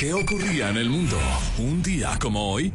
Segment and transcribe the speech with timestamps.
[0.00, 1.18] ¿Qué ocurría en el mundo
[1.58, 2.72] un día como hoy?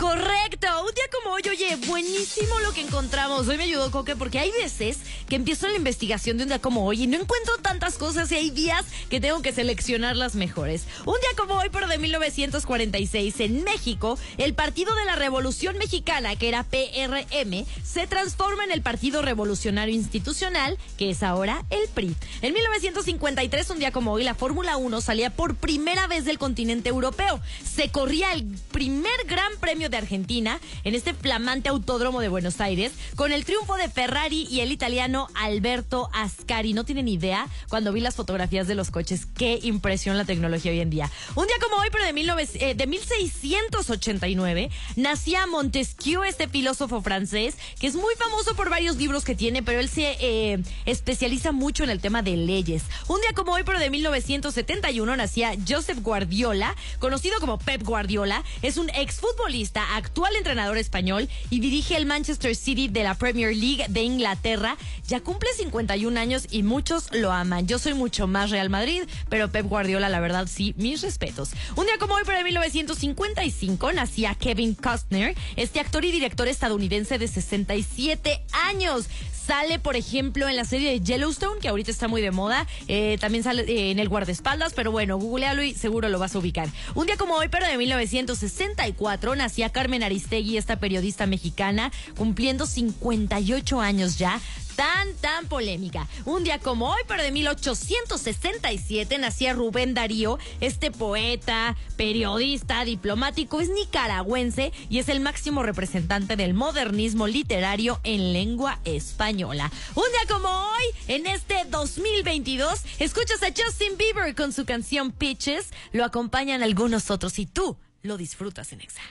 [0.00, 3.46] Correcto, un día como hoy, oye, buenísimo lo que encontramos.
[3.48, 4.96] Hoy me ayudó Coque porque hay veces
[5.28, 8.36] que empiezo la investigación de un día como hoy y no encuentro tantas cosas y
[8.36, 10.84] hay días que tengo que seleccionar las mejores.
[11.04, 16.34] Un día como hoy, pero de 1946, en México, el Partido de la Revolución Mexicana,
[16.34, 22.16] que era PRM, se transforma en el Partido Revolucionario Institucional, que es ahora el PRI.
[22.40, 26.88] En 1953, un día como hoy, la Fórmula 1 salía por primera vez del continente
[26.88, 27.42] europeo.
[27.62, 32.92] Se corría el primer gran premio de Argentina en este flamante autódromo de Buenos Aires
[33.16, 36.72] con el triunfo de Ferrari y el italiano Alberto Ascari.
[36.72, 39.26] No tienen idea cuando vi las fotografías de los coches.
[39.26, 41.10] Qué impresión la tecnología hoy en día.
[41.34, 47.56] Un día como hoy, pero de, 19, eh, de 1689, nacía Montesquieu, este filósofo francés,
[47.78, 51.84] que es muy famoso por varios libros que tiene, pero él se eh, especializa mucho
[51.84, 52.84] en el tema de leyes.
[53.08, 58.44] Un día como hoy, pero de 1971, nacía Joseph Guardiola, conocido como Pep Guardiola.
[58.62, 63.86] Es un exfutbolista actual entrenador español y dirige el Manchester City de la Premier League
[63.88, 64.76] de Inglaterra.
[65.06, 67.66] Ya cumple 51 años y muchos lo aman.
[67.66, 71.50] Yo soy mucho más Real Madrid, pero Pep Guardiola, la verdad, sí, mis respetos.
[71.76, 77.18] Un día como hoy, pero en 1955, nacía Kevin Costner, este actor y director estadounidense
[77.18, 79.08] de 67 años.
[79.50, 82.68] Sale, por ejemplo, en la serie de Yellowstone, que ahorita está muy de moda.
[82.86, 86.38] Eh, también sale eh, en el guardaespaldas, pero bueno, googlealo y seguro lo vas a
[86.38, 86.68] ubicar.
[86.94, 93.80] Un día como hoy, pero de 1964, nacía Carmen Aristegui, esta periodista mexicana, cumpliendo 58
[93.80, 94.40] años ya
[94.80, 96.08] tan, tan polémica.
[96.24, 103.68] Un día como hoy, pero de 1867, nacía Rubén Darío, este poeta, periodista, diplomático, es
[103.68, 109.70] nicaragüense y es el máximo representante del modernismo literario en lengua española.
[109.94, 115.74] Un día como hoy, en este 2022, escuchas a Justin Bieber con su canción Pitches,
[115.92, 119.02] lo acompañan algunos otros y tú lo disfrutas en Exa.